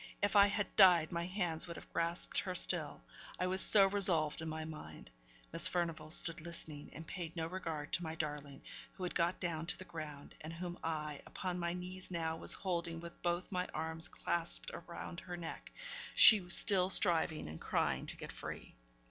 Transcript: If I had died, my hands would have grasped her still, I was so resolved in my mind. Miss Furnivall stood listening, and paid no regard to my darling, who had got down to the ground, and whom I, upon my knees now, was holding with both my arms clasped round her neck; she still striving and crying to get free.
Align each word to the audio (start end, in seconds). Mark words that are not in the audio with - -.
If 0.19 0.35
I 0.35 0.47
had 0.47 0.75
died, 0.75 1.11
my 1.11 1.27
hands 1.27 1.67
would 1.67 1.75
have 1.75 1.93
grasped 1.93 2.39
her 2.39 2.55
still, 2.55 3.01
I 3.39 3.45
was 3.45 3.61
so 3.61 3.85
resolved 3.85 4.41
in 4.41 4.49
my 4.49 4.65
mind. 4.65 5.11
Miss 5.53 5.67
Furnivall 5.67 6.09
stood 6.09 6.41
listening, 6.41 6.89
and 6.91 7.05
paid 7.05 7.35
no 7.35 7.45
regard 7.45 7.91
to 7.93 8.01
my 8.01 8.15
darling, 8.15 8.63
who 8.93 9.03
had 9.03 9.13
got 9.13 9.39
down 9.39 9.67
to 9.67 9.77
the 9.77 9.85
ground, 9.85 10.33
and 10.41 10.53
whom 10.53 10.79
I, 10.83 11.21
upon 11.27 11.59
my 11.59 11.73
knees 11.73 12.09
now, 12.09 12.35
was 12.35 12.53
holding 12.53 12.99
with 12.99 13.21
both 13.21 13.51
my 13.51 13.67
arms 13.75 14.07
clasped 14.07 14.71
round 14.87 15.19
her 15.19 15.37
neck; 15.37 15.71
she 16.15 16.49
still 16.49 16.89
striving 16.89 17.45
and 17.47 17.61
crying 17.61 18.07
to 18.07 18.17
get 18.17 18.31
free. 18.31 18.73